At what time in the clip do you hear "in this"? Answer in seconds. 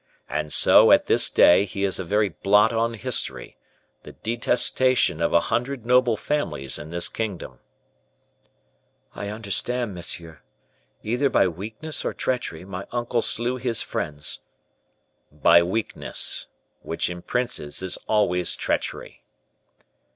6.79-7.07